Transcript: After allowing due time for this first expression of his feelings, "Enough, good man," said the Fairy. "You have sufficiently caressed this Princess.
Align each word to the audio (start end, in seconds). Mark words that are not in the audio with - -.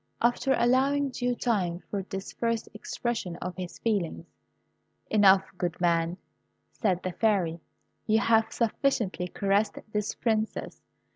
After 0.19 0.55
allowing 0.57 1.09
due 1.11 1.35
time 1.35 1.83
for 1.91 2.01
this 2.01 2.33
first 2.33 2.67
expression 2.73 3.35
of 3.35 3.55
his 3.55 3.77
feelings, 3.77 4.25
"Enough, 5.11 5.43
good 5.59 5.79
man," 5.79 6.17
said 6.71 7.03
the 7.03 7.11
Fairy. 7.11 7.59
"You 8.07 8.17
have 8.17 8.51
sufficiently 8.51 9.27
caressed 9.27 9.77
this 9.93 10.15
Princess. 10.15 10.81